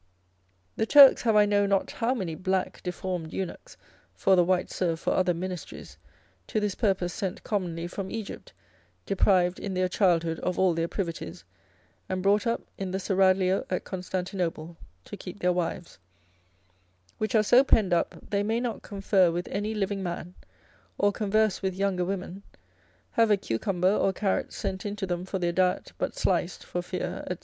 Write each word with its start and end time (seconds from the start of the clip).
The 0.77 0.87
Turks 0.87 1.21
have 1.21 1.35
I 1.35 1.45
know 1.45 1.67
not 1.67 1.91
how 1.91 2.15
many 2.15 2.33
black, 2.33 2.81
deformed 2.81 3.31
eunuchs 3.31 3.77
(for 4.15 4.35
the 4.35 4.43
white 4.43 4.71
serve 4.71 4.99
for 4.99 5.13
other 5.13 5.35
ministeries) 5.35 5.95
to 6.47 6.59
this 6.59 6.73
purpose 6.73 7.13
sent 7.13 7.43
commonly 7.43 7.85
from 7.85 8.09
Egypt, 8.09 8.51
deprived 9.05 9.59
in 9.59 9.75
their 9.75 9.87
childhood 9.87 10.39
of 10.39 10.57
all 10.57 10.73
their 10.73 10.87
privities, 10.87 11.45
and 12.09 12.23
brought 12.23 12.47
up 12.47 12.63
in 12.79 12.89
the 12.89 12.97
seraglio 12.99 13.63
at 13.69 13.83
Constantinople 13.83 14.75
to 15.05 15.15
keep 15.15 15.37
their 15.39 15.53
wives; 15.53 15.99
which 17.19 17.35
are 17.35 17.43
so 17.43 17.63
penned 17.63 17.93
up 17.93 18.15
they 18.27 18.41
may 18.41 18.59
not 18.59 18.81
confer 18.81 19.29
with 19.29 19.47
any 19.51 19.75
living 19.75 20.01
man, 20.01 20.33
or 20.97 21.11
converse 21.11 21.61
with 21.61 21.75
younger 21.75 22.03
women, 22.03 22.41
have 23.11 23.29
a 23.29 23.37
cucumber 23.37 23.93
or 23.95 24.11
carrot 24.11 24.51
sent 24.51 24.83
into 24.83 25.05
them 25.05 25.25
for 25.25 25.37
their 25.37 25.51
diet, 25.51 25.93
but 25.99 26.15
sliced, 26.17 26.63
for 26.63 26.81
fear, 26.81 27.23
&c. 27.29 27.37